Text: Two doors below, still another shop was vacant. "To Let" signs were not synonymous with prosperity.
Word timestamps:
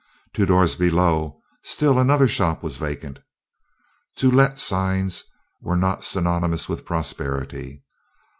Two 0.33 0.47
doors 0.47 0.73
below, 0.75 1.43
still 1.61 1.99
another 1.99 2.27
shop 2.27 2.63
was 2.63 2.75
vacant. 2.77 3.19
"To 4.15 4.31
Let" 4.31 4.57
signs 4.57 5.25
were 5.61 5.77
not 5.77 6.03
synonymous 6.03 6.67
with 6.67 6.85
prosperity. 6.85 7.83